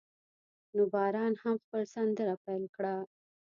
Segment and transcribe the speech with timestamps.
[0.75, 2.95] نو باران هم خپل سندره پیل کړه.